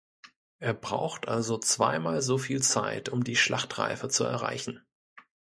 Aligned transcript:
Er 0.57 0.73
braucht 0.73 1.27
also 1.27 1.59
zweimal 1.59 2.23
soviel 2.23 2.63
Zeit, 2.63 3.09
um 3.09 3.23
die 3.23 3.35
Schlachtreife 3.35 4.09
zu 4.09 4.23
erreichen. 4.23 4.83